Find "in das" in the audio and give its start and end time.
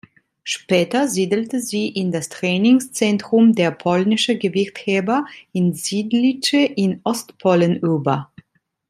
1.87-2.27